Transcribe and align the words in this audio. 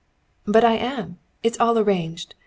"But 0.45 0.63
I 0.63 0.77
am! 0.77 1.19
It's 1.43 1.59
all 1.59 1.77
arranged. 1.77 2.33